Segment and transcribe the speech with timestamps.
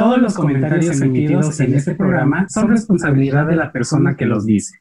[0.00, 4.80] Todos los comentarios emitidos en este programa son responsabilidad de la persona que los dice.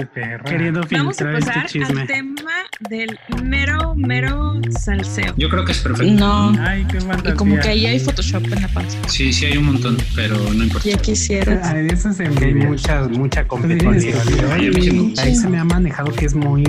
[0.00, 0.44] Qué perro.
[0.44, 2.00] Queriendo Vamos a filtrar este pasar chisme.
[2.00, 2.52] al tema
[2.88, 5.34] del mero, mero salseo.
[5.36, 6.10] Yo creo que es perfecto.
[6.14, 6.54] No.
[6.58, 8.96] Ay, qué Y como que ahí hay Photoshop en la panza.
[9.08, 10.88] Sí, sí hay un montón, pero no importa.
[10.88, 11.60] Ya quisieras.
[11.68, 14.14] Ah, eso se hay mucha, mucha competencia.
[14.50, 15.12] Ay.
[15.18, 16.62] Ahí se me ha manejado que es muy,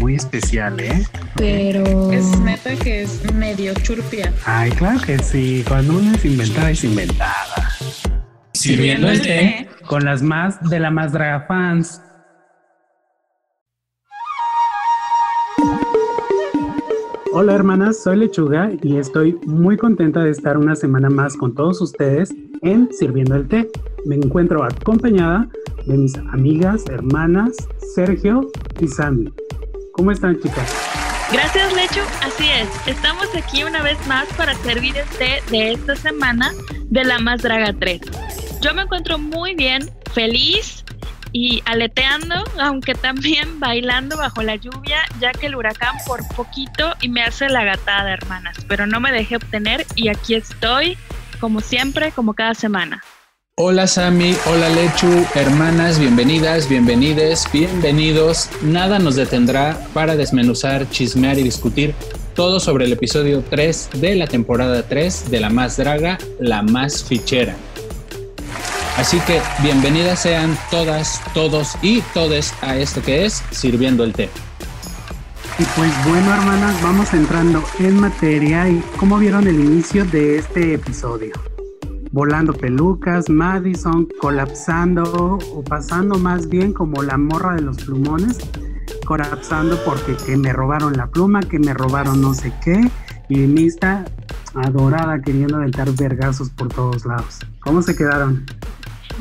[0.00, 1.06] muy especial, ¿eh?
[1.36, 4.32] Pero es neta que es medio churpia.
[4.44, 5.64] Ay, claro que sí.
[5.68, 7.70] Cuando uno es inventada, es inventada.
[8.54, 9.68] Sirviendo el té.
[9.86, 12.00] Con las más de la más draga fans.
[17.34, 21.80] Hola hermanas, soy Lechuga y estoy muy contenta de estar una semana más con todos
[21.80, 23.70] ustedes en Sirviendo el Té.
[24.04, 25.48] Me encuentro acompañada
[25.86, 27.56] de mis amigas, hermanas,
[27.94, 28.50] Sergio
[28.80, 29.32] y Sandy.
[29.92, 30.70] ¿Cómo están chicas?
[31.32, 32.06] Gracias, Lechu.
[32.22, 32.68] Así es.
[32.86, 36.52] Estamos aquí una vez más para servir el té de esta semana
[36.90, 38.02] de la Más Draga 3.
[38.60, 40.84] Yo me encuentro muy bien, feliz
[41.32, 47.08] y aleteando, aunque también bailando bajo la lluvia, ya que el huracán por poquito y
[47.08, 48.56] me hace la gatada, hermanas.
[48.68, 50.96] Pero no me dejé obtener y aquí estoy,
[51.40, 53.02] como siempre, como cada semana.
[53.56, 58.48] Hola Sami, hola Lechu, hermanas, bienvenidas, bienvenides, bienvenidos.
[58.62, 61.94] Nada nos detendrá para desmenuzar, chismear y discutir
[62.34, 67.04] todo sobre el episodio 3 de la temporada 3 de La Más Draga, La Más
[67.04, 67.54] Fichera.
[68.96, 74.28] Así que bienvenidas sean todas, todos y todes a esto que es Sirviendo el Té.
[75.58, 80.74] Y pues bueno hermanas, vamos entrando en materia y cómo vieron el inicio de este
[80.74, 81.32] episodio.
[82.10, 88.38] Volando pelucas, Madison colapsando o pasando más bien como la morra de los plumones,
[89.06, 92.90] colapsando porque que me robaron la pluma, que me robaron no sé qué,
[93.30, 94.04] y Mista
[94.54, 97.38] adorada queriendo aventar vergazos por todos lados.
[97.60, 98.44] ¿Cómo se quedaron?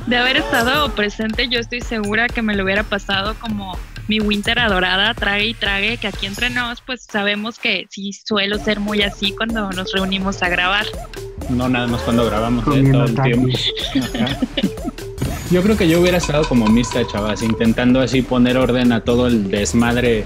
[0.08, 4.60] De haber estado presente, yo estoy segura que me lo hubiera pasado como mi Winter
[4.60, 9.04] adorada, trague y trague, que aquí entre nos, pues sabemos que sí suelo ser muy
[9.04, 10.86] así cuando nos reunimos a grabar.
[11.50, 13.58] No nada más cuando grabamos Comiendo todo el tiempo.
[15.52, 19.28] Yo creo que yo hubiera estado como mista, chavas, intentando así poner orden a todo
[19.28, 20.24] el desmadre.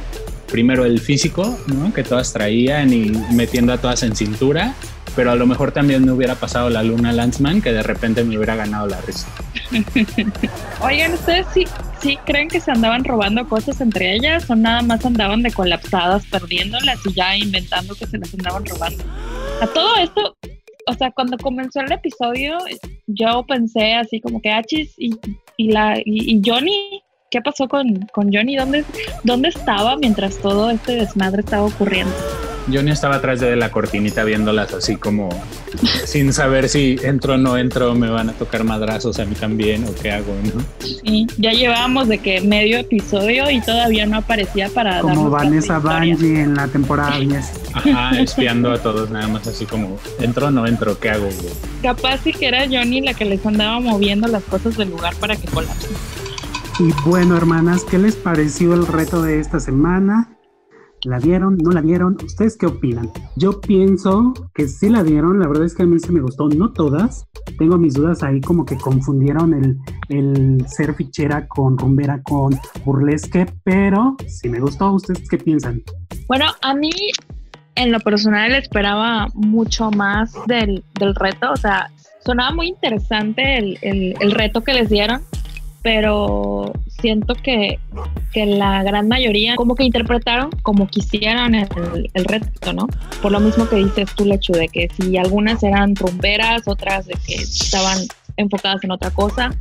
[0.52, 1.92] Primero el físico, ¿no?
[1.94, 4.76] Que todas traían y metiendo a todas en cintura.
[5.16, 8.36] Pero a lo mejor también me hubiera pasado la luna Landsman, que de repente me
[8.38, 9.28] hubiera ganado la risa.
[10.82, 11.66] Oigan, ¿ustedes sí,
[12.02, 16.26] sí creen que se andaban robando cosas entre ellas o nada más andaban de colapsadas
[16.26, 19.04] perdiéndolas y ya inventando que se las andaban robando?
[19.62, 20.36] A todo esto,
[20.88, 22.58] o sea, cuando comenzó el episodio,
[23.08, 25.16] yo pensé así como que Achis y,
[25.58, 27.02] y, la, y, y Johnny,
[27.32, 28.56] ¿qué pasó con, con Johnny?
[28.56, 28.84] ¿Dónde,
[29.24, 32.14] ¿Dónde estaba mientras todo este desmadre estaba ocurriendo?
[32.72, 35.30] Johnny estaba atrás de la cortinita viéndolas así como
[36.06, 39.86] sin saber si entro o no entro, me van a tocar madrazos a mí también
[39.86, 40.62] o qué hago, ¿no?
[40.80, 45.30] Sí, ya llevábamos de que medio episodio y todavía no aparecía para Como clase de
[45.30, 45.80] Vanessa.
[45.80, 47.52] Bungie en la temporada 10.
[47.74, 51.00] Ajá, espiando a todos, nada más así como, ¿entro o no entro?
[51.00, 51.26] ¿Qué hago?
[51.26, 51.54] güey?
[51.82, 55.36] Capaz sí que era Johnny la que les andaba moviendo las cosas del lugar para
[55.36, 55.92] que colapsen.
[56.80, 60.35] Y bueno, hermanas, ¿qué les pareció el reto de esta semana?
[61.06, 61.56] ¿La vieron?
[61.58, 62.18] ¿No la vieron?
[62.26, 63.12] ¿Ustedes qué opinan?
[63.36, 66.50] Yo pienso que sí la vieron, la verdad es que a mí sí me gustó,
[66.50, 67.26] no todas.
[67.60, 69.78] Tengo mis dudas ahí como que confundieron el,
[70.10, 74.92] el ser fichera con rumbera con burlesque, pero sí me gustó.
[74.94, 75.84] ¿Ustedes qué piensan?
[76.28, 76.90] Bueno, a mí
[77.76, 81.92] en lo personal esperaba mucho más del, del reto, o sea,
[82.26, 85.22] sonaba muy interesante el, el- el reto que les dieron,
[85.84, 87.80] pero siento que,
[88.34, 91.68] que la gran mayoría como que interpretaron como quisieran el,
[92.14, 92.88] el reto, ¿no?
[93.22, 97.36] Por lo mismo que dices tú, Lechu, de que si algunas eran rumberas, otras que
[97.36, 98.00] estaban
[98.38, 99.52] enfocadas en otra cosa.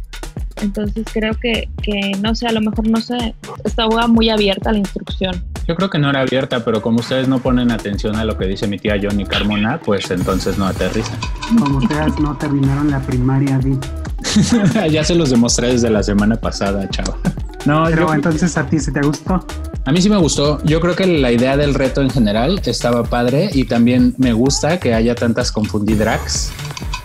[0.62, 3.34] Entonces creo que, que no sé, a lo mejor no sé,
[3.64, 5.44] estaba muy abierta la instrucción.
[5.66, 8.46] Yo creo que no era abierta, pero como ustedes no ponen atención a lo que
[8.46, 11.18] dice mi tía Johnny Carmona, pues entonces no aterrizan.
[11.58, 13.78] Como ustedes no terminaron la primaria, Di.
[14.90, 17.16] ya se los demostré desde la semana pasada, chavo.
[17.64, 19.44] No, Pero yo, entonces a ti se te gustó.
[19.84, 20.62] A mí sí me gustó.
[20.64, 24.80] Yo creo que la idea del reto en general estaba padre y también me gusta
[24.80, 26.52] que haya tantas confundidrags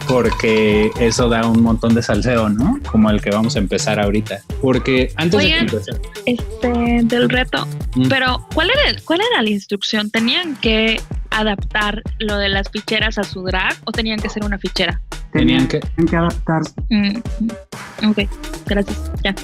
[0.07, 2.79] porque eso da un montón de salseo, ¿no?
[2.91, 4.41] Como el que vamos a empezar ahorita.
[4.59, 5.67] Porque antes Oigan.
[5.67, 5.81] de
[6.25, 6.69] este
[7.03, 7.67] del reto.
[7.95, 8.07] Mm.
[8.07, 10.09] Pero ¿cuál era cuál era la instrucción?
[10.09, 10.99] ¿Tenían que
[11.29, 14.99] adaptar lo de las ficheras a su drag o tenían que ser una fichera?
[15.31, 16.61] Tenían que- tenían que adaptar.
[16.89, 17.17] Mm,
[18.09, 18.19] Ok,
[18.65, 19.11] gracias.
[19.23, 19.33] Ya.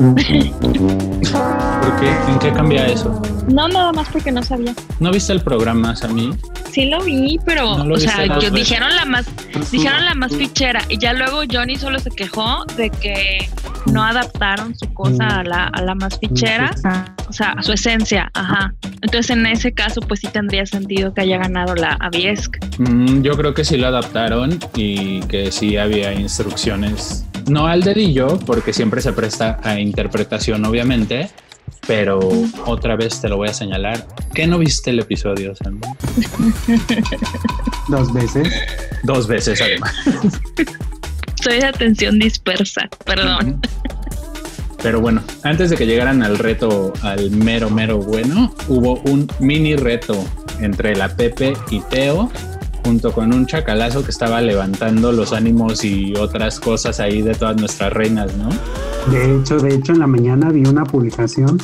[0.62, 2.10] ¿Por qué?
[2.32, 3.22] ¿En qué cambia eso?
[3.48, 4.74] No, nada más porque no sabía.
[5.00, 6.32] ¿No viste el programa, Sammy?
[6.72, 8.54] Sí lo vi, pero, No lo o sea, yo- veces.
[8.54, 9.26] dijeron la más,
[9.72, 13.50] dijeron la más fichera y ya luego Johnny solo se quejó de que
[13.92, 16.72] no adaptaron su cosa a la, a la más fichera,
[17.30, 18.74] o sea, a su esencia, ajá.
[19.02, 22.58] Entonces en ese caso pues sí tendría sentido que haya ganado la Aviesk.
[22.80, 27.26] Mm, yo creo que sí lo adaptaron y que sí había instrucciones.
[27.48, 31.30] No al dedillo, porque siempre se presta a interpretación, obviamente.
[31.88, 32.20] Pero
[32.66, 34.08] otra vez te lo voy a señalar.
[34.34, 35.54] ¿Qué no viste el episodio?
[37.88, 38.52] Dos veces.
[39.04, 39.94] Dos veces además.
[41.42, 43.62] Soy de atención dispersa, perdón.
[44.82, 49.76] Pero bueno, antes de que llegaran al reto, al mero, mero bueno, hubo un mini
[49.76, 50.24] reto
[50.60, 52.32] entre la Pepe y Teo,
[52.86, 57.58] junto con un chacalazo que estaba levantando los ánimos y otras cosas ahí de todas
[57.58, 58.50] nuestras reinas, ¿no?
[59.12, 61.58] De hecho, de hecho, en la mañana vi una publicación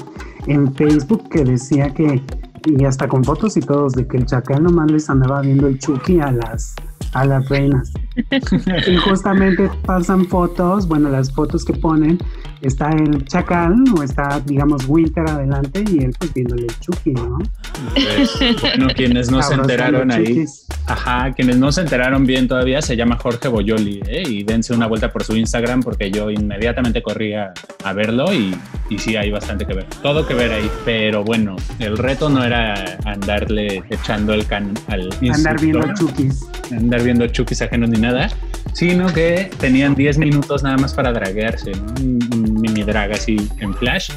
[0.47, 2.23] en Facebook que decía que,
[2.65, 5.77] y hasta con fotos y todos, de que el chacal nomás les andaba viendo el
[5.77, 6.73] chuki a las,
[7.13, 7.93] a las reinas.
[8.87, 12.17] Y justamente pasan fotos, bueno, las fotos que ponen,
[12.61, 17.39] está el chacal o está, digamos, Winter adelante y él pues viéndole el chuki, ¿no?
[17.93, 20.45] Pues, bueno, quienes no se enteraron ahí,
[20.87, 24.23] ajá, quienes no se enteraron bien todavía, se llama Jorge Boyoli, ¿eh?
[24.27, 27.53] Y dense una vuelta por su Instagram porque yo inmediatamente corrí a,
[27.83, 28.55] a verlo y,
[28.89, 30.69] y sí hay bastante que ver, todo que ver ahí.
[30.85, 36.45] Pero bueno, el reto no era andarle echando el can al Andar viendo chukis.
[36.71, 38.29] andar viendo chukis ajenos ni nada,
[38.73, 41.93] sino que tenían 10 minutos nada más para draguearse, ¿no?
[42.01, 44.11] un, mini drag así en flash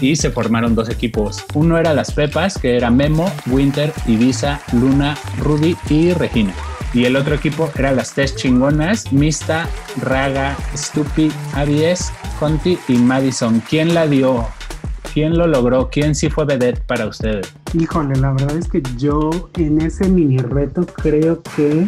[0.00, 1.44] y se formaron dos equipos.
[1.54, 6.54] Uno era las Pepas, que era Memo, Winter, Ibiza, Luna, Ruby y Regina.
[6.92, 9.68] Y el otro equipo era las tres chingonas, Mista,
[10.00, 13.62] Raga, Stupi, Aries, Conti y Madison.
[13.68, 14.48] ¿Quién la dio?
[15.12, 15.88] ¿Quién lo logró?
[15.90, 17.52] ¿Quién sí fue vedette para ustedes?
[17.74, 21.86] Híjole, la verdad es que yo en ese mini reto creo que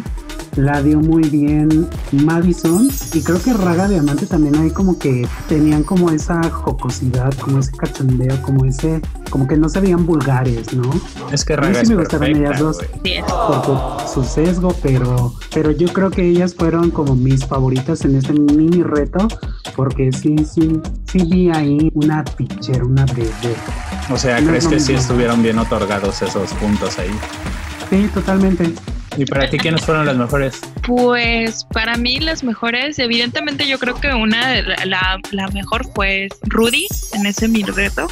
[0.55, 5.83] la dio muy bien Madison y creo que Raga Diamante también ahí como que tenían
[5.83, 10.89] como esa jocosidad, como ese cachondeo, como ese, como que no se veían vulgares, ¿no?
[11.31, 12.77] Es que A mí Raga sí es me gustaron perfecta, ellas dos.
[13.27, 18.33] por su, sesgo, pero, pero yo creo que ellas fueron como mis favoritas en este
[18.33, 19.27] mini reto,
[19.75, 20.79] porque sí, sí,
[21.11, 23.55] sí vi ahí una pitcher, una bebé.
[24.11, 27.11] O sea, No ¿crees es lo que sí estuvieron bien otorgados esos puntos ahí?
[27.89, 28.73] Sí, totalmente.
[29.17, 30.59] ¿Y para ti quiénes fueron las mejores?
[30.85, 36.27] Pues para mí las mejores, evidentemente yo creo que una, de la, la- mejor fue
[36.43, 38.07] Rudy en ese mini reto.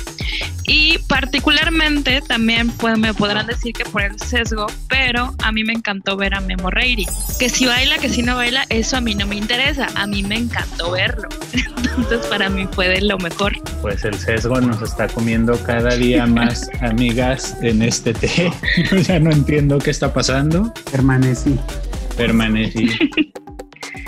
[0.64, 5.74] Y particularmente también pues, me podrán decir que por el sesgo, pero a mí me
[5.74, 7.06] encantó ver a Memo Reiri.
[7.40, 9.88] Que si baila, que si no baila, eso a mí no me interesa.
[9.96, 11.28] A mí me encantó verlo.
[11.98, 13.54] Entonces para mí fue de lo mejor.
[13.82, 18.52] Pues el sesgo nos está comiendo cada día más amigas en este té.
[18.92, 20.74] Yo ya no entiendo qué está pasando.
[20.92, 21.60] Permanecí.
[22.22, 22.88] Permanecí.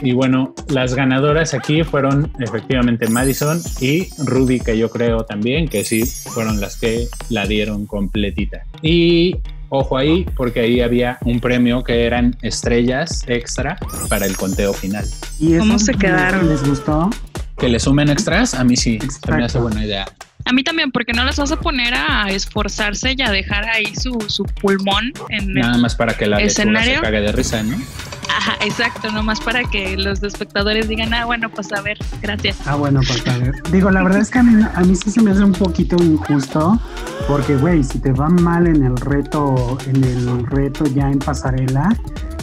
[0.01, 5.85] Y bueno, las ganadoras aquí fueron efectivamente Madison y Ruby, que yo creo también que
[5.85, 8.63] sí fueron las que la dieron completita.
[8.81, 9.37] Y
[9.69, 13.77] ojo ahí, porque ahí había un premio que eran estrellas extra
[14.09, 15.05] para el conteo final.
[15.39, 16.49] ¿Y ¿Cómo se quedaron?
[16.49, 17.09] ¿Les gustó?
[17.57, 20.05] Que le sumen extras, a mí sí, se me hace buena idea.
[20.45, 23.95] A mí también, porque no las vas a poner a esforzarse y a dejar ahí
[23.95, 27.01] su, su pulmón en el Nada más para que la lechuga se ¿Escenario?
[27.01, 27.77] cague de risa, ¿no?
[28.29, 32.57] Ajá, exacto, nomás para que los espectadores digan, ah, bueno, pues a ver, gracias.
[32.65, 33.53] Ah, bueno, pues a ver.
[33.71, 35.95] Digo, la verdad es que a mí, a mí sí se me hace un poquito
[35.97, 36.79] injusto,
[37.27, 41.95] porque, güey, si te va mal en el reto, en el reto ya en pasarela,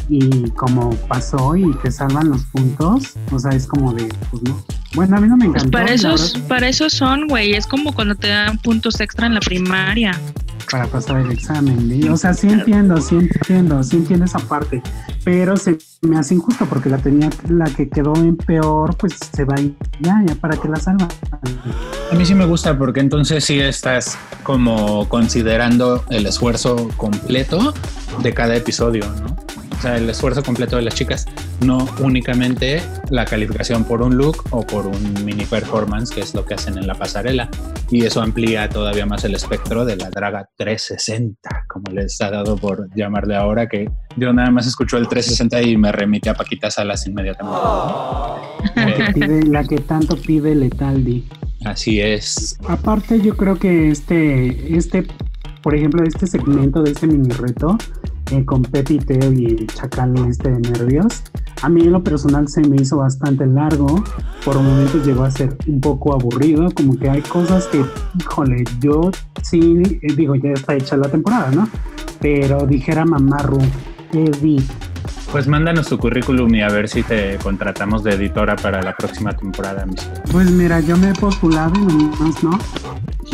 [0.09, 4.63] y como pasó y te salvan los puntos, o sea, es como de, pues no.
[4.95, 5.71] Bueno, a mí no me encantó.
[5.71, 9.27] para la eso, verdad, para eso son, güey, es como cuando te dan puntos extra
[9.27, 10.19] en la primaria.
[10.71, 11.89] para pasar el examen.
[11.89, 12.09] ¿sí?
[12.09, 14.83] O sea, sí entiendo, sí entiendo, sí entiendo esa parte,
[15.25, 19.45] pero se me hace injusto porque la tenía, la que quedó en peor, pues se
[19.45, 21.09] va y ya, ya para que la salvan.
[22.11, 27.75] A mí sí me gusta porque entonces sí estás como considerando el esfuerzo completo
[28.23, 29.37] de cada episodio, ¿no?
[29.81, 31.25] O sea, el esfuerzo completo de las chicas,
[31.65, 36.45] no únicamente la calificación por un look o por un mini performance, que es lo
[36.45, 37.49] que hacen en la pasarela.
[37.91, 42.57] Y eso amplía todavía más el espectro de la Draga 360, como les ha dado
[42.59, 46.71] por llamarle ahora, que yo nada más escucho el 360 y me remite a Paquita
[46.71, 47.59] Salas inmediatamente.
[48.77, 51.27] La que, pide- la que tanto pide Letaldi.
[51.65, 52.59] así es.
[52.69, 55.07] Aparte, yo creo que este, este,
[55.63, 57.79] por ejemplo, este segmento de este mini reto
[58.31, 61.23] eh, con Pepe y Teo y el Chacal este de nervios,
[61.63, 64.03] A mí en lo personal se me hizo bastante largo,
[64.45, 67.85] por momentos llegó a ser un poco aburrido, como que hay cosas que,
[68.19, 69.11] híjole, yo
[69.43, 71.69] sí, eh, digo, ya está hecha la temporada, ¿no?
[72.21, 73.59] Pero dijera Mamarru,
[74.13, 74.71] Edith,
[75.33, 79.33] Pues mándanos tu currículum y a ver si te contratamos de editora para la próxima
[79.37, 79.85] temporada.
[79.87, 82.59] mis- Pues mira, yo me he postulado y nomás no.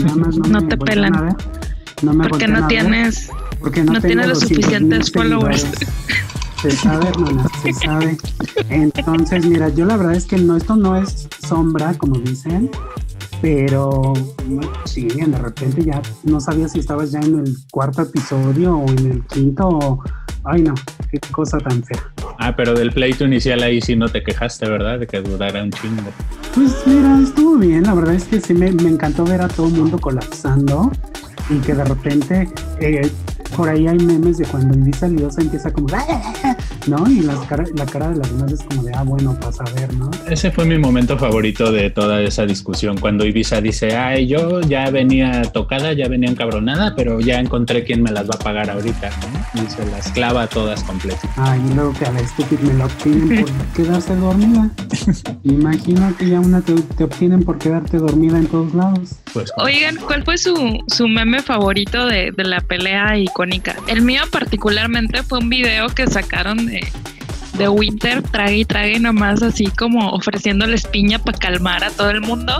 [0.02, 1.16] Nada más no, No me te pelan.
[1.16, 1.34] a ver.
[2.02, 3.30] No me Porque no a ver, tienes,
[3.66, 5.66] porque no tengo tienes los 200,000 suficientes followers.
[6.62, 8.16] Se sabe, hermana, se sabe.
[8.70, 12.70] Entonces, mira, yo la verdad es que no, esto no es sombra, como dicen,
[13.42, 14.12] pero
[14.46, 18.88] no, sí, de repente ya no sabía si estabas ya en el cuarto episodio o
[18.88, 20.04] en el quinto o...
[20.44, 20.74] Ay, no,
[21.10, 22.04] qué cosa tan fea.
[22.38, 25.00] Ah, pero del pleito inicial ahí sí no te quejaste, ¿verdad?
[25.00, 26.12] De que durara un chingo.
[26.54, 29.66] Pues mira, estuvo bien, la verdad es que sí me, me encantó ver a todo
[29.66, 30.92] el mundo colapsando
[31.50, 32.48] y que de repente
[32.80, 33.10] eh,
[33.56, 36.56] por ahí hay memes de cuando Elisa Liosa empieza como "Ah",
[36.88, 37.08] ¿no?
[37.08, 39.80] Y las cara, la cara de las demás es como de, ah, bueno, pasa a
[39.80, 40.10] ver, ¿no?
[40.28, 44.90] Ese fue mi momento favorito de toda esa discusión, cuando Ibiza dice, ay, yo ya
[44.90, 49.10] venía tocada, ya venía encabronada, pero ya encontré quién me las va a pagar ahorita,
[49.10, 49.62] ¿no?
[49.62, 51.30] Y se las clava todas completas.
[51.36, 54.70] Ay, y luego que a la estúpida me lo obtienen por quedarse dormida.
[55.44, 59.16] Imagino que ya una te, te obtienen por quedarte dormida en todos lados.
[59.32, 63.76] Pues Oigan, ¿cuál fue su, su meme favorito de, de la pelea icónica?
[63.86, 66.68] El mío particularmente fue un video que sacaron
[67.58, 72.20] de, Winter, trague y trague nomás así como ofreciéndoles piña para calmar a todo el
[72.20, 72.52] mundo.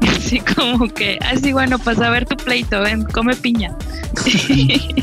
[0.00, 3.74] Así como que, así bueno, pues a ver tu pleito, ven, come piña.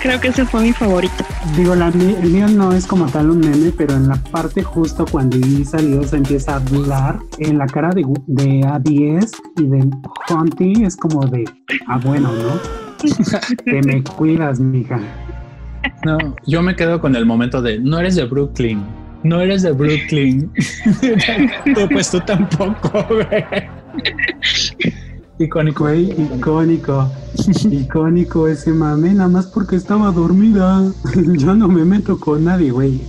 [0.00, 1.24] Creo que ese fue mi favorito.
[1.56, 5.04] Digo, la, el mío no es como tal un meme, pero en la parte justo
[5.10, 9.90] cuando Elisa Liosa empieza a hablar, en la cara de, de A10 y de
[10.30, 11.44] Hunty es como de,
[11.86, 12.60] ah, bueno, ¿no?
[13.64, 14.98] Te me cuidas, mija.
[16.04, 18.82] No, yo me quedo con el momento de, no eres de Brooklyn,
[19.22, 20.50] no eres de Brooklyn.
[21.74, 23.44] Tú, pues tú tampoco, güey.
[25.38, 25.84] Icónico.
[25.84, 27.10] Güey, icónico.
[27.70, 30.82] Icónico ese mame, nada más porque estaba dormida.
[31.38, 33.00] Yo no me meto con nadie, güey.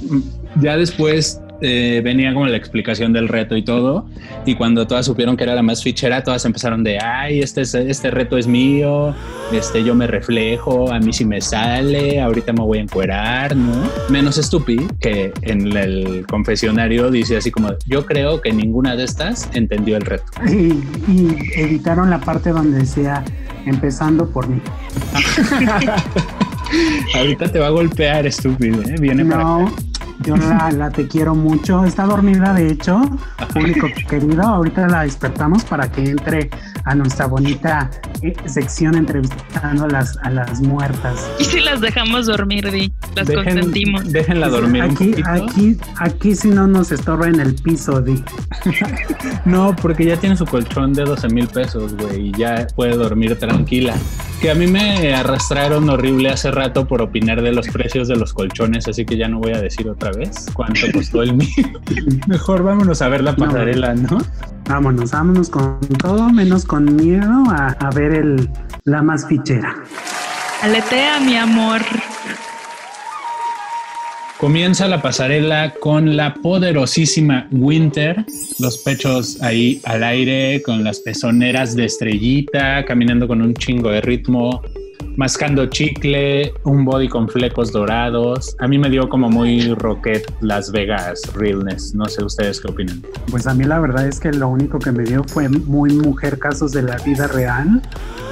[0.59, 4.07] Ya después eh, venía como la explicación del reto y todo.
[4.45, 7.73] Y cuando todas supieron que era la más fichera, todas empezaron de, ay, este, es-
[7.75, 9.13] este reto es mío,
[9.51, 13.73] este, yo me reflejo, a mí sí me sale, ahorita me voy a encuerar, ¿no?
[14.09, 19.49] Menos Stupi, que en el confesionario dice así como, yo creo que ninguna de estas
[19.53, 20.25] entendió el reto.
[20.47, 23.23] Y, y editaron la parte donde decía,
[23.65, 24.61] empezando por mí.
[27.15, 28.95] ahorita te va a golpear, estúpido, ¿eh?
[28.99, 29.71] Viene para acá.
[30.21, 31.83] Yo la, la te quiero mucho.
[31.85, 32.99] Está dormida, de hecho,
[33.53, 34.41] público querido.
[34.43, 36.49] Ahorita la despertamos para que entre
[36.85, 37.89] a nuestra bonita
[38.21, 41.29] eh, sección entrevistando a las, a las muertas.
[41.39, 44.11] Y si las dejamos dormir, Di, las Dejen- consentimos.
[44.11, 45.29] déjenla dormir un Aquí, poquito.
[45.29, 48.23] aquí, aquí si no nos estorba en el piso, Di.
[49.45, 53.37] No, porque ya tiene su colchón de 12 mil pesos, güey, y ya puede dormir
[53.39, 53.93] tranquila.
[54.41, 58.33] Que a mí me arrastraron horrible hace rato por opinar de los precios de los
[58.33, 61.47] colchones, así que ya no voy a decir otra vez cuánto costó el mío.
[62.27, 64.17] Mejor vámonos a ver la pasarela, ¿no?
[64.67, 68.49] Vámonos, vámonos con todo menos con miedo a, a ver el,
[68.83, 69.75] la más fichera.
[70.61, 71.81] Aletea, mi amor.
[74.37, 78.23] Comienza la pasarela con la poderosísima Winter,
[78.59, 84.01] los pechos ahí al aire, con las pezoneras de estrellita, caminando con un chingo de
[84.01, 84.61] ritmo,
[85.17, 88.55] mascando chicle, un body con flecos dorados.
[88.59, 91.93] A mí me dio como muy Rocket Las Vegas Realness.
[91.95, 93.01] No sé ustedes qué opinan.
[93.29, 96.39] Pues a mí la verdad es que lo único que me dio fue muy mujer
[96.39, 97.81] casos de la vida real.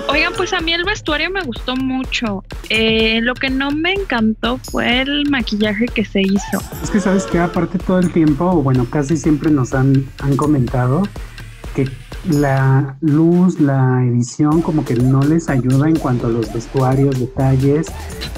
[0.08, 2.44] Oigan, pues a mí el vestuario me gustó mucho.
[2.70, 6.62] Eh, lo que no me encantó fue el maquillaje que se hizo.
[6.84, 11.04] Es que sabes que aparte todo el tiempo, bueno, casi siempre nos han, han comentado
[11.76, 11.90] que
[12.30, 17.88] la luz, la edición como que no les ayuda en cuanto a los vestuarios, detalles,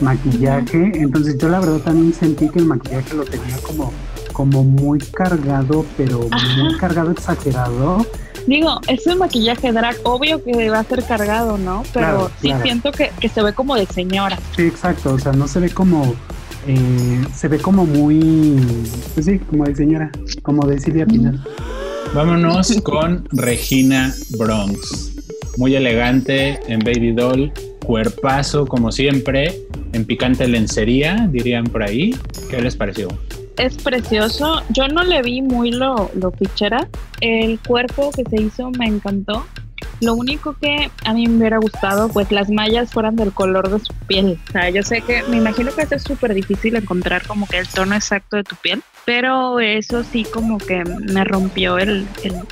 [0.01, 0.91] maquillaje.
[0.95, 3.91] Entonces yo la verdad también sentí que el maquillaje lo tenía como,
[4.33, 6.77] como muy cargado, pero muy Ajá.
[6.79, 8.05] cargado exagerado.
[8.45, 11.83] Digo, es un maquillaje drag, obvio que va a ser cargado, ¿no?
[11.93, 12.63] Pero Claro, sí claro.
[12.63, 14.39] siento que, que se ve como de señora.
[14.55, 15.13] Sí, exacto.
[15.13, 16.13] O sea, no se ve como.
[16.65, 18.55] eh, se ve como muy.
[19.13, 20.09] Pues sí, como de señora.
[20.43, 21.43] Como de Silvia Pinal.
[22.17, 25.13] Vámonos con Regina Bronx.
[25.57, 27.53] Muy elegante en Baby Doll,
[27.85, 29.53] cuerpazo como siempre,
[29.93, 32.15] en picante lencería, dirían por ahí.
[32.49, 33.07] ¿Qué les pareció?
[33.59, 34.63] Es precioso.
[34.69, 36.89] Yo no le vi muy lo, lo fichera.
[37.21, 39.45] El cuerpo que se hizo me encantó.
[39.99, 43.79] Lo único que a mí me hubiera gustado, pues las mallas fueran del color de
[43.79, 44.37] su piel.
[44.49, 47.67] O sea, yo sé que me imagino que es súper difícil encontrar como que el
[47.67, 52.05] tono exacto de tu piel, pero eso sí como que me rompió el,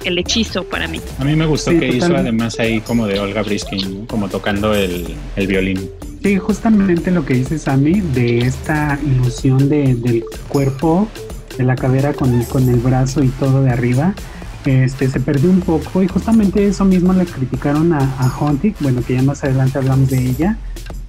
[0.04, 1.02] el, hechizo para mí.
[1.20, 5.16] A mí me gustó que hizo además ahí como de Olga Briskin, como tocando el,
[5.36, 5.90] el violín.
[6.24, 11.08] Sí, justamente lo que dice Sammy de esta ilusión de, del cuerpo,
[11.58, 14.16] de la cadera con, con el brazo y todo de arriba,
[14.66, 19.14] este, se perdió un poco y justamente eso mismo le criticaron a, a bueno, que
[19.14, 20.58] ya más adelante hablamos de ella,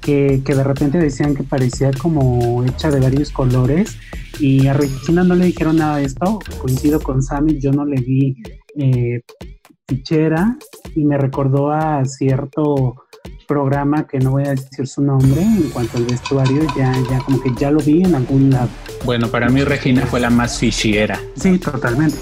[0.01, 3.99] que, que, de repente decían que parecía como hecha de varios colores
[4.39, 8.01] y a Regina no le dijeron nada de esto, coincido con Sammy, yo no le
[8.01, 8.37] vi
[8.79, 9.23] eh,
[9.89, 10.57] fichera
[10.95, 13.07] y me recordó a cierto
[13.47, 17.41] programa que no voy a decir su nombre en cuanto al vestuario, ya, ya como
[17.41, 18.69] que ya lo vi en algún lado.
[19.05, 21.21] Bueno, para mí Regina fue la más fichiera.
[21.37, 22.17] Sí, totalmente.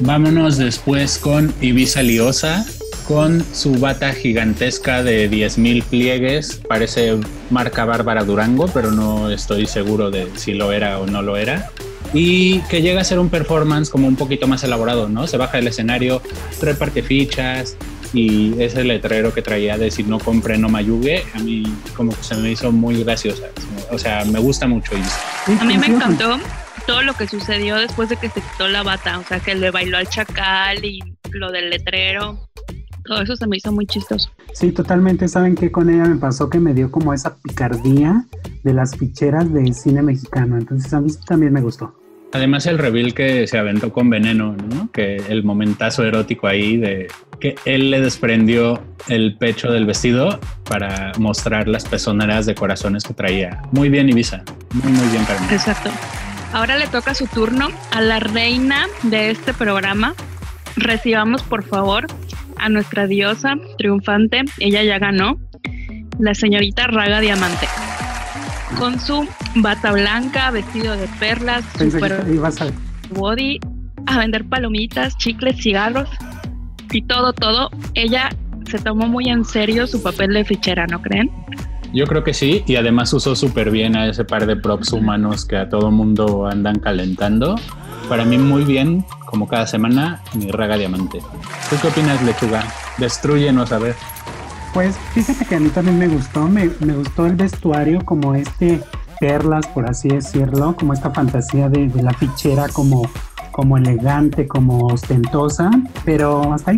[0.00, 2.66] Vámonos después con Ibiza Liosa,
[3.08, 6.60] con su bata gigantesca de 10.000 pliegues.
[6.68, 7.16] Parece
[7.50, 11.70] marca Bárbara Durango, pero no estoy seguro de si lo era o no lo era.
[12.12, 15.26] Y que llega a ser un performance como un poquito más elaborado, ¿no?
[15.26, 16.22] Se baja del escenario,
[16.60, 17.76] reparte fichas,
[18.12, 21.64] y ese letrero que traía de si no compre no mayugue, a mí
[21.96, 23.44] como que se me hizo muy graciosa.
[23.90, 24.92] O sea, me gusta mucho.
[25.60, 26.38] A mí me encantó
[26.86, 29.70] todo lo que sucedió después de que se quitó la bata, o sea, que le
[29.70, 31.00] bailó al chacal y
[31.30, 32.38] lo del letrero.
[33.04, 34.30] Todo eso se me hizo muy chistoso.
[34.52, 35.28] Sí, totalmente.
[35.28, 38.24] Saben que con ella me pasó que me dio como esa picardía
[38.64, 40.56] de las ficheras de cine mexicano.
[40.58, 41.94] Entonces a mí también me gustó.
[42.32, 44.90] Además el reveal que se aventó con Veneno, ¿no?
[44.90, 47.06] Que el momentazo erótico ahí de
[47.38, 53.14] que él le desprendió el pecho del vestido para mostrar las pezoneras de corazones que
[53.14, 53.62] traía.
[53.70, 54.42] Muy bien, Ibiza.
[54.72, 55.48] Muy, muy bien, Carmen.
[55.50, 55.90] Exacto.
[56.52, 60.14] Ahora le toca su turno a la reina de este programa.
[60.76, 62.06] Recibamos, por favor,
[62.56, 64.44] a nuestra diosa triunfante.
[64.58, 65.38] Ella ya ganó.
[66.18, 67.66] La señorita Raga Diamante
[68.78, 69.26] con su
[69.56, 72.24] bata blanca, vestido de perlas, super
[73.10, 73.58] body,
[74.06, 76.08] a vender palomitas, chicles, cigarros
[76.92, 77.70] y todo, todo.
[77.94, 78.28] Ella
[78.70, 81.30] se tomó muy en serio su papel de fichera, ¿no creen?
[81.96, 85.46] Yo creo que sí, y además usó súper bien a ese par de props humanos
[85.46, 87.54] que a todo mundo andan calentando.
[88.06, 91.20] Para mí muy bien, como cada semana, mi raga diamante.
[91.70, 92.62] ¿Tú qué opinas, lechuga?
[92.98, 93.94] Destruyenos a ver.
[94.74, 98.82] Pues fíjate que a mí también me gustó, me, gustó el vestuario como este
[99.18, 103.10] perlas, por así decirlo, como esta fantasía de, la fichera como,
[103.52, 105.70] como elegante, como ostentosa,
[106.04, 106.76] pero hasta ahí.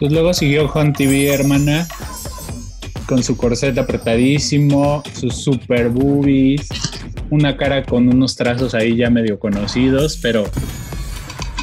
[0.00, 1.86] Pues luego siguió Hunt TV, hermana,
[3.06, 6.68] con su corset apretadísimo, sus super boobies,
[7.30, 10.44] una cara con unos trazos ahí ya medio conocidos, pero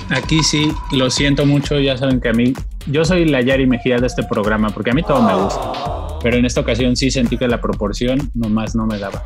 [0.09, 2.53] aquí sí, lo siento mucho, ya saben que a mí
[2.87, 6.19] yo soy la Yari Mejía de este programa porque a mí todo me gusta.
[6.21, 9.23] Pero en esta ocasión sí sentí que la proporción nomás no me daba.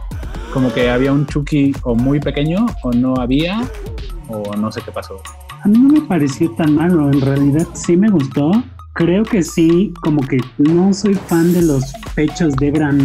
[0.53, 3.62] Como que había un Chucky o muy pequeño o no había
[4.30, 5.21] o no sé qué pasó.
[5.63, 8.51] A mí no me pareció tan malo, en realidad sí me gustó.
[8.97, 12.97] Creo que sí, como que no soy fan de los pechos de Bran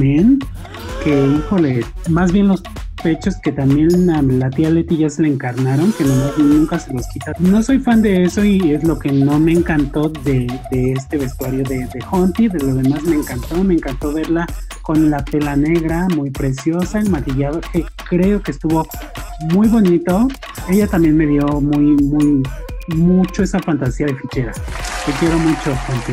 [1.05, 2.63] que híjole, más bien los
[3.03, 4.07] pechos que también
[4.39, 6.05] la tía Leti ya se le encarnaron, que
[6.39, 7.35] nunca se los quita.
[7.41, 11.63] No soy fan de eso y es lo que no me encantó de, este vestuario
[11.65, 14.47] de, de Hunty, de lo demás me encantó, me encantó verla
[14.81, 18.89] con la tela negra, muy preciosa, el maquillaje creo que estuvo
[19.53, 20.27] muy bonito.
[20.71, 22.43] Ella también me dio muy, muy,
[22.97, 24.53] mucho esa fantasía de fichera.
[25.05, 26.13] Te quiero mucho, Hunty.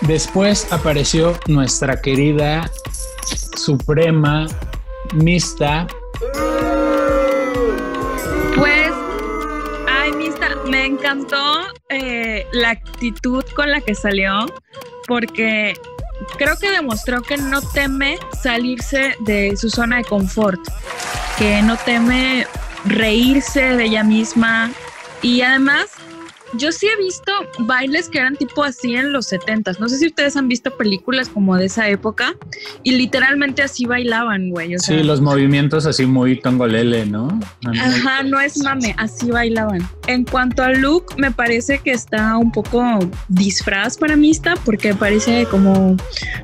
[0.00, 2.68] Después apareció nuestra querida
[3.56, 4.46] Suprema
[5.14, 5.86] Mista.
[8.56, 8.90] Pues,
[9.88, 14.46] ay, Mista, me encantó eh, la actitud con la que salió,
[15.06, 15.74] porque
[16.38, 20.60] creo que demostró que no teme salirse de su zona de confort,
[21.38, 22.46] que no teme
[22.84, 24.72] reírse de ella misma
[25.22, 25.86] y además
[26.54, 30.06] yo sí he visto bailes que eran tipo así en los 70 No sé si
[30.06, 32.34] ustedes han visto películas como de esa época
[32.82, 34.78] y literalmente así bailaban, güey.
[34.78, 37.28] sí, los movimientos así muy tongolele, ¿no?
[37.66, 39.88] Ajá, no es mame, así bailaban.
[40.06, 45.46] En cuanto al look, me parece que está un poco disfraz para mista porque parece
[45.50, 45.96] como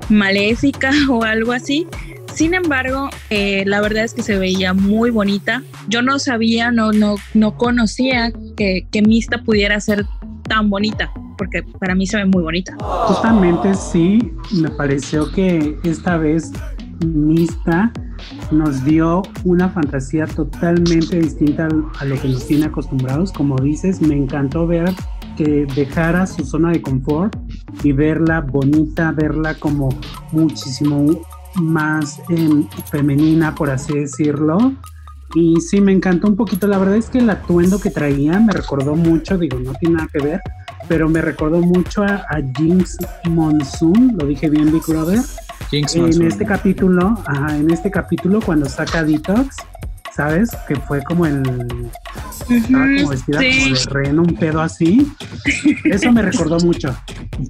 [0.09, 1.87] maléfica o algo así.
[2.35, 5.63] Sin embargo, eh, la verdad es que se veía muy bonita.
[5.89, 10.07] Yo no sabía, no, no, no conocía que, que Mista pudiera ser
[10.49, 12.77] tan bonita, porque para mí se ve muy bonita.
[12.81, 14.19] Justamente sí,
[14.53, 16.53] me pareció que esta vez
[17.05, 17.93] Mista
[18.51, 21.69] nos dio una fantasía totalmente distinta
[21.99, 23.33] a lo que nos tiene acostumbrados.
[23.33, 24.91] Como dices, me encantó ver
[25.37, 27.35] que dejara su zona de confort
[27.83, 29.89] y verla bonita, verla como
[30.31, 31.21] muchísimo
[31.57, 34.73] más em, femenina, por así decirlo.
[35.35, 36.67] Y sí, me encantó un poquito.
[36.67, 40.09] La verdad es que el atuendo que traía me recordó mucho, digo, no tiene nada
[40.13, 40.41] que ver,
[40.89, 42.99] pero me recordó mucho a, a Jinx
[43.31, 45.21] Monsoon, lo dije bien, Big Brother.
[45.71, 46.27] Jinx en Monsoon.
[46.27, 49.57] este capítulo, ajá, en este capítulo cuando saca Detox,
[50.15, 50.51] ¿sabes?
[50.69, 51.43] Que fue como el
[52.51, 53.73] estaba como vestida como sí.
[53.73, 55.07] de reno, un pedo así.
[55.85, 56.95] Eso me recordó mucho.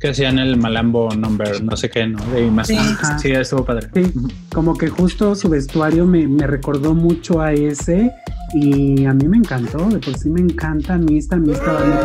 [0.01, 2.23] Que hacían el Malambo number, no sé qué, ¿no?
[2.27, 2.69] De más.
[2.69, 3.33] Sí.
[3.33, 3.89] Estuvo padre.
[3.95, 4.13] Sí,
[4.53, 8.13] como que justo su vestuario me, me recordó mucho a ese
[8.55, 11.53] y a mí me encantó, de por sí me encanta a mí esta, a mí
[11.53, 12.01] esta banda.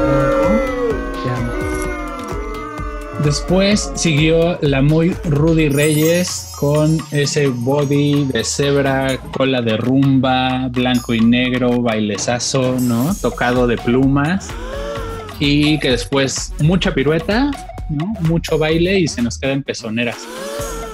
[1.23, 1.56] Te amo.
[3.23, 11.13] Después siguió la muy Rudy Reyes con ese body de cebra, cola de rumba, blanco
[11.13, 13.13] y negro, bailezazo, ¿no?
[13.15, 14.49] Tocado de plumas.
[15.39, 17.51] Y que después mucha pirueta,
[17.89, 18.05] ¿no?
[18.21, 20.17] Mucho baile y se nos quedan pezoneras.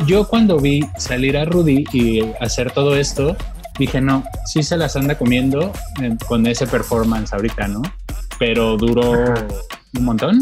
[0.07, 3.35] Yo cuando vi salir a Rudy y hacer todo esto,
[3.77, 7.81] dije, no, sí se las anda comiendo eh, con ese performance ahorita, ¿no?
[8.39, 9.33] Pero duró
[9.93, 10.41] un montón.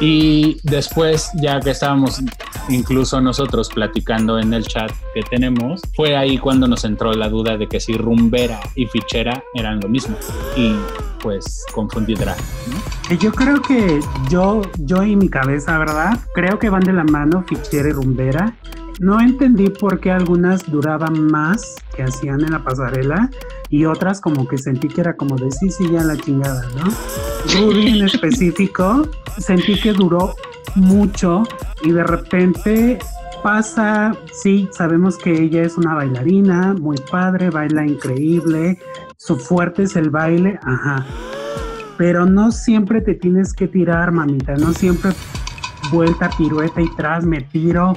[0.00, 2.22] Y después, ya que estábamos
[2.68, 7.56] incluso nosotros platicando en el chat que tenemos, fue ahí cuando nos entró la duda
[7.56, 10.16] de que si rumbera y fichera eran lo mismo.
[10.56, 10.74] Y
[11.22, 13.14] pues confundí drag, ¿no?
[13.14, 16.18] Y Yo creo que yo, yo y mi cabeza, ¿verdad?
[16.34, 18.54] Creo que van de la mano Fichera y Rumbera.
[19.00, 23.30] No entendí por qué algunas duraban más que hacían en la pasarela
[23.70, 26.90] y otras como que sentí que era como de sí, sí, ya la chingada, ¿no?
[27.58, 29.08] Ruby en específico
[29.38, 30.34] sentí que duró
[30.74, 31.44] mucho
[31.82, 32.98] y de repente
[33.42, 38.78] pasa, sí, sabemos que ella es una bailarina, muy padre, baila increíble,
[39.16, 41.06] su fuerte es el baile, ajá,
[41.96, 45.12] pero no siempre te tienes que tirar, mamita, no siempre
[45.90, 47.94] vuelta, pirueta y tras, me tiro.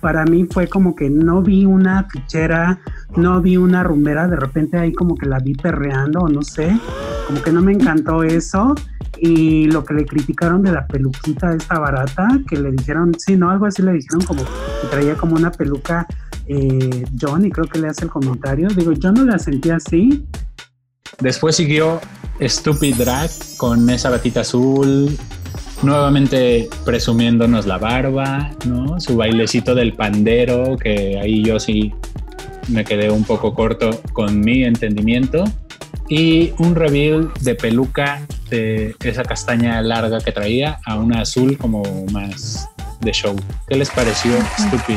[0.00, 2.78] Para mí fue como que no vi una fichera,
[3.16, 6.78] no vi una rumbera, de repente ahí como que la vi perreando, o no sé,
[7.26, 8.74] como que no me encantó eso.
[9.20, 13.50] Y lo que le criticaron de la peluquita esta barata, que le dijeron, sí, no,
[13.50, 16.06] algo así le dijeron como que traía como una peluca
[16.46, 18.68] eh, John, y creo que le hace el comentario.
[18.68, 20.24] Digo, yo no la sentí así,
[21.20, 22.00] Después siguió
[22.40, 25.18] Stupid Drag con esa batita azul,
[25.82, 29.00] nuevamente presumiéndonos la barba, ¿no?
[29.00, 31.92] Su bailecito del pandero, que ahí yo sí
[32.68, 35.44] me quedé un poco corto con mi entendimiento.
[36.08, 41.82] Y un reveal de peluca de esa castaña larga que traía a una azul como
[42.12, 42.66] más
[43.00, 43.36] de show.
[43.68, 44.96] ¿Qué les pareció Stupid?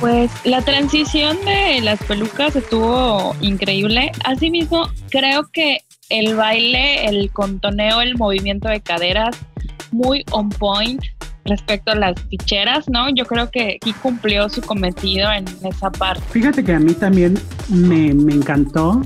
[0.00, 4.10] Pues la transición de las pelucas estuvo increíble.
[4.24, 9.36] Asimismo, creo que el baile, el contoneo, el movimiento de caderas,
[9.94, 11.02] muy on point
[11.44, 13.08] respecto a las ficheras, ¿no?
[13.14, 16.22] Yo creo que aquí cumplió su cometido en esa parte.
[16.30, 19.02] Fíjate que a mí también me, me encantó.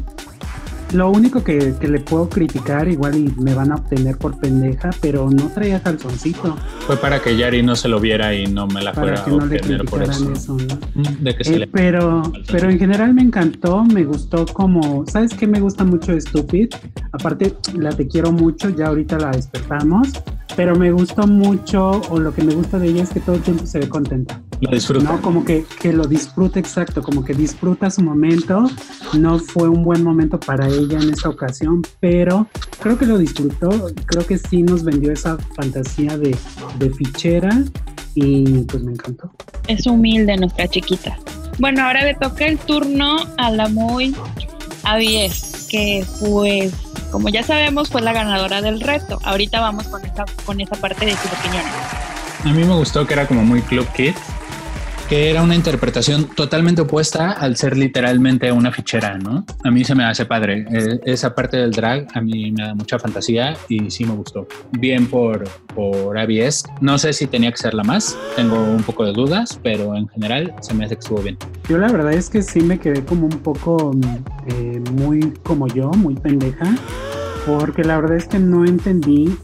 [0.93, 4.91] Lo único que, que le puedo criticar, igual y me van a obtener por pendeja,
[5.01, 8.83] pero no traía calzoncito Fue para que Yari no se lo viera y no me
[8.83, 10.57] la fuera para a que no le obtener por criticaran eso.
[10.57, 11.03] eso, ¿no?
[11.03, 15.05] Mm, De que se Eh, le pero, pero en general me encantó, me gustó como,
[15.07, 16.71] ¿sabes qué me gusta mucho Stupid?
[17.13, 20.09] Aparte, la te quiero mucho, ya ahorita la despertamos,
[20.57, 23.43] pero me gustó mucho, o lo que me gusta de ella es que todo el
[23.43, 24.41] tiempo se ve contenta.
[24.61, 25.05] lo disfruta.
[25.13, 28.65] No, como que, que lo disfruta exacto, como que disfruta su momento.
[29.19, 32.47] No fue un buen momento para ella en esta ocasión, pero
[32.81, 33.69] creo que lo disfrutó.
[34.07, 36.37] Creo que sí nos vendió esa fantasía de,
[36.79, 37.65] de fichera
[38.15, 39.31] y pues me encantó.
[39.67, 41.19] Es humilde nuestra chiquita.
[41.59, 44.15] Bueno, ahora le toca el turno a la muy
[44.85, 46.73] Avies, que pues,
[47.11, 49.19] como ya sabemos, fue la ganadora del reto.
[49.25, 51.73] Ahorita vamos con esa, con esa parte de sus opiniones.
[52.45, 54.15] A mí me gustó que era como muy Club Kid,
[55.09, 59.47] que era una interpretación totalmente opuesta al ser literalmente una fichera, ¿no?
[59.65, 60.67] A mí se me hace padre.
[60.71, 64.47] Eh, Esa parte del drag a mí me da mucha fantasía y sí me gustó.
[64.73, 66.65] Bien por, por ABS.
[66.83, 70.09] No sé si tenía que ser la más, tengo un poco de dudas, pero en
[70.09, 71.39] general se me hace que estuvo bien.
[71.71, 73.93] Yo la verdad es que sí me quedé como un poco
[74.47, 76.67] eh, muy como yo, muy pendeja,
[77.47, 79.35] porque la verdad es que no entendí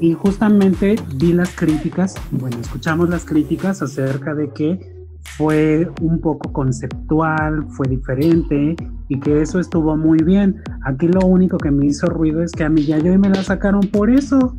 [0.00, 6.52] y justamente vi las críticas, bueno, escuchamos las críticas acerca de que fue un poco
[6.52, 8.76] conceptual, fue diferente
[9.08, 10.62] y que eso estuvo muy bien.
[10.84, 13.28] Aquí lo único que me hizo ruido es que a mí ya yo y me
[13.28, 14.56] la sacaron por eso.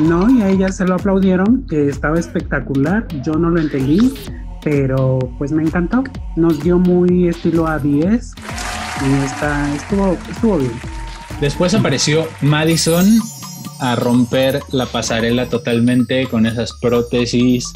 [0.00, 4.12] No, y a ella se lo aplaudieron, que estaba espectacular, yo no lo entendí,
[4.64, 6.02] pero pues me encantó.
[6.36, 8.34] Nos dio muy estilo a 10
[9.02, 10.72] y está, estuvo, estuvo bien.
[11.40, 13.06] Después apareció Madison
[13.80, 17.72] a romper la pasarela totalmente con esas prótesis,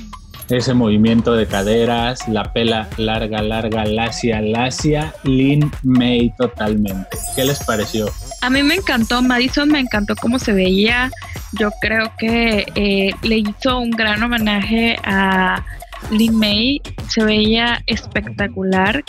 [0.51, 7.19] ese movimiento de caderas, la pela larga, larga, lacia, lacia, Lin May totalmente.
[7.35, 8.11] ¿Qué les pareció?
[8.43, 11.11] A mí me encantó, Madison me encantó cómo se veía.
[11.59, 15.65] Yo creo que eh, le hizo un gran homenaje a
[16.11, 16.81] Lin May.
[17.09, 19.05] Se veía espectacular.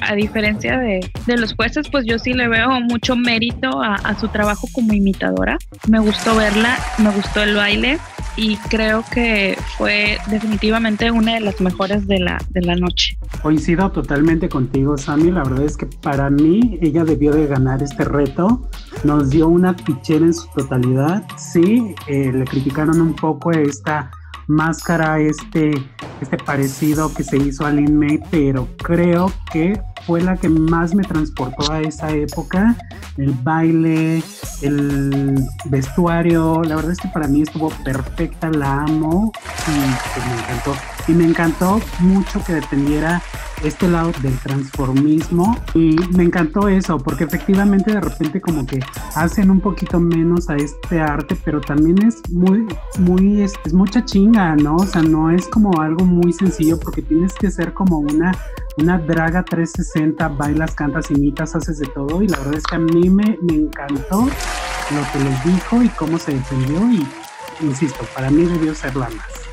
[0.00, 4.28] A diferencia de, de, los jueces, pues yo sí le veo mucho mérito a, su
[4.28, 5.58] trabajo como imitadora.
[5.88, 7.98] Me gustó verla, me gustó el baile
[8.36, 13.18] y creo que fue definitivamente una de las mejores de la, de la noche.
[13.42, 15.32] Coincido totalmente contigo, Sammy.
[15.32, 18.68] La verdad es que para mí ella debió de ganar este reto.
[19.02, 21.24] Nos dio una fichera en su totalidad.
[21.36, 24.12] Sí, eh, le criticaron un poco esta
[24.48, 25.70] máscara, este,
[26.20, 30.94] este parecido que se hizo a Lin May, pero creo que fue la que más
[30.94, 32.76] me transportó a esa época.
[33.16, 34.22] El baile,
[34.62, 40.40] el vestuario, la verdad es que para mí estuvo perfecta, la amo y pues, me
[40.40, 40.76] encantó.
[41.08, 43.22] Y me encantó mucho que dependiera
[43.64, 48.78] este lado del transformismo y me encantó eso porque efectivamente de repente como que
[49.14, 52.66] hacen un poquito menos a este arte pero también es muy
[53.00, 57.02] muy es, es, mucha chinga no o sea no es como algo muy sencillo porque
[57.02, 58.32] tienes que ser como una
[58.80, 62.78] una draga 360 bailas cantas imitas haces de todo y la verdad es que a
[62.78, 67.06] mí me, me encantó lo que les dijo y cómo se defendió y
[67.64, 69.48] insisto para mí debió ser la más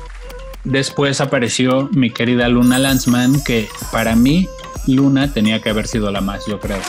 [0.66, 4.48] Después apareció mi querida Luna Lanzman, que para mí
[4.88, 6.80] Luna tenía que haber sido la más, yo creo.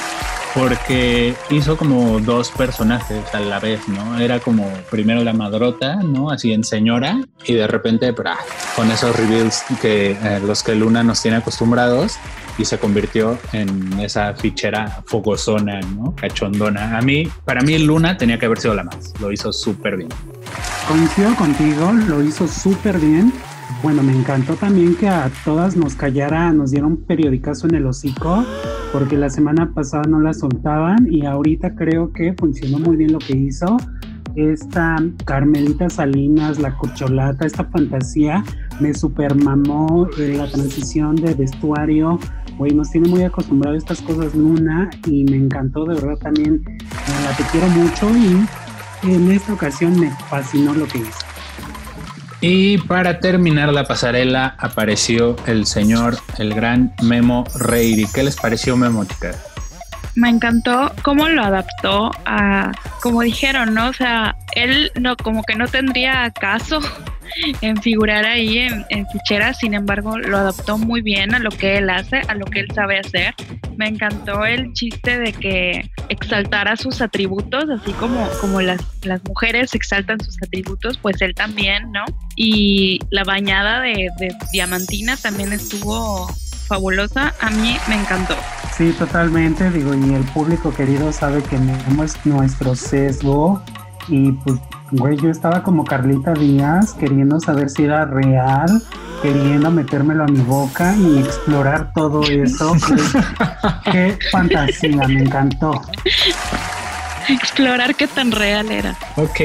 [0.53, 4.19] Porque hizo como dos personajes a la vez, ¿no?
[4.19, 6.31] Era como primero la madrota, ¿no?
[6.31, 8.37] Así en señora, y de repente, ¡bra!
[8.75, 12.17] con esos reveals que eh, los que Luna nos tiene acostumbrados,
[12.57, 16.15] y se convirtió en esa fichera fogosona, ¿no?
[16.15, 16.97] Cachondona.
[16.97, 19.13] A mí, para mí Luna tenía que haber sido la más.
[19.19, 20.09] Lo hizo súper bien.
[20.87, 23.31] Coincido contigo, lo hizo súper bien.
[23.83, 28.43] Bueno, me encantó también que a todas nos callara, nos dieron periodicazo en el hocico,
[28.91, 33.19] porque la semana pasada no la soltaban y ahorita creo que funcionó muy bien lo
[33.19, 33.77] que hizo.
[34.35, 38.43] Esta Carmelita Salinas, la cocholata, esta fantasía,
[38.79, 42.19] me supermamó eh, la transición de vestuario.
[42.57, 46.63] Güey, nos tiene muy acostumbrado a estas cosas Luna y me encantó, de verdad también
[47.23, 51.26] la te quiero mucho y en esta ocasión me fascinó lo que hizo.
[52.39, 58.05] Y para terminar la pasarela apareció el señor, el gran Memo Reiri.
[58.13, 59.37] ¿Qué les pareció Memo, chicas?
[60.13, 62.71] Me encantó cómo lo adaptó a,
[63.01, 63.89] como dijeron, ¿no?
[63.89, 66.79] O sea, él no, como que no tendría caso
[67.61, 71.77] en figurar ahí en, en, ficheras, sin embargo lo adaptó muy bien a lo que
[71.77, 73.33] él hace, a lo que él sabe hacer.
[73.77, 79.75] Me encantó el chiste de que exaltara sus atributos, así como, como las, las mujeres
[79.75, 82.05] exaltan sus atributos, pues él también, ¿no?
[82.35, 86.27] Y la bañada de, de Diamantina también estuvo
[86.67, 88.35] fabulosa, a mí me encantó.
[88.77, 93.63] Sí, totalmente, digo, y el público querido sabe que es nuestro sesgo
[94.07, 94.59] y pues,
[94.91, 98.81] güey, yo estaba como Carlita Díaz queriendo saber si era real,
[99.21, 102.73] queriendo metérmelo a mi boca y explorar todo eso.
[103.91, 105.81] qué fantasía, me encantó.
[107.29, 108.97] Explorar qué tan real era.
[109.17, 109.41] Ok,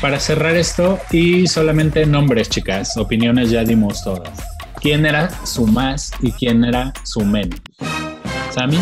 [0.00, 4.38] para cerrar esto y solamente nombres, chicas, opiniones ya dimos todas.
[4.80, 7.60] ¿Quién era su más y quién era su menos?
[8.50, 8.78] ¿Sami?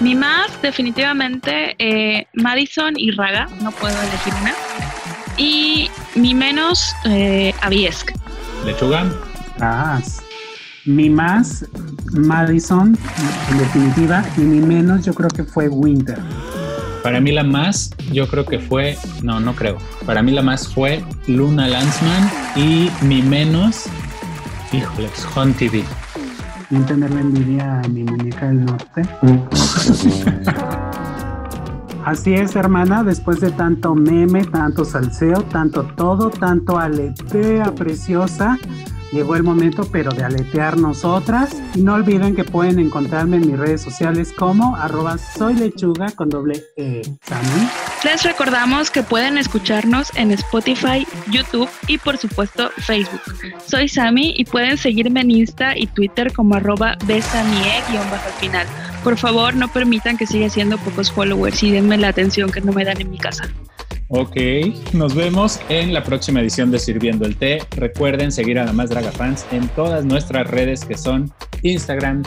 [0.00, 4.52] Mi más, definitivamente, eh, Madison y Raga, no puedo elegir una.
[5.38, 8.12] Y mi menos, eh, Aviesk.
[8.64, 9.06] ¿Lechuga?
[9.58, 10.00] Ah,
[10.84, 11.64] mi más,
[12.12, 12.96] Madison,
[13.50, 16.18] en definitiva, y mi menos yo creo que fue Winter.
[17.02, 19.78] Para mí la más, yo creo que fue, no, no creo.
[20.04, 23.84] Para mí la más fue Luna Lanzman y mi menos,
[24.72, 25.84] híjole, Hunt TV.
[26.68, 29.02] Sin tenerle envidia a mi muñeca del norte.
[32.04, 38.58] Así es, hermana, después de tanto meme, tanto salseo, tanto todo, tanto aletea preciosa,
[39.10, 41.56] llegó el momento pero de aletear nosotras.
[41.74, 46.28] Y no olviden que pueden encontrarme en mis redes sociales como arroba soy lechuga con
[46.28, 47.02] doble E.
[47.22, 47.95] ¿Sammy?
[48.06, 53.20] Les recordamos que pueden escucharnos en Spotify, YouTube y por supuesto Facebook.
[53.66, 58.64] Soy Sami y pueden seguirme en Insta y Twitter como arroba besamie-al final.
[59.02, 62.72] Por favor, no permitan que siga siendo pocos followers y denme la atención que no
[62.72, 63.52] me dan en mi casa.
[64.06, 64.36] Ok,
[64.92, 67.58] nos vemos en la próxima edición de Sirviendo el Té.
[67.72, 72.22] Recuerden seguir a la Más Draga Fans en todas nuestras redes que son Instagram,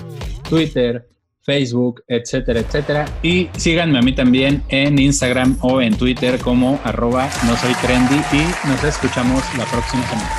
[0.50, 1.08] Twitter,
[1.50, 3.06] Facebook, etcétera, etcétera.
[3.24, 8.22] Y síganme a mí también en Instagram o en Twitter como arroba no soy trendy
[8.32, 10.30] y nos escuchamos la próxima semana.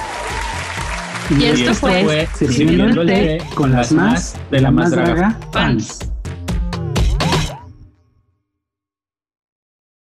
[1.37, 5.99] Y, esto, fue, Sirviendo el té con las más de la más draga fans.